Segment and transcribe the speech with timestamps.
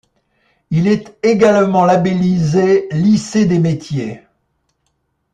[0.71, 4.23] Il est également labellisé Lycée des métiers.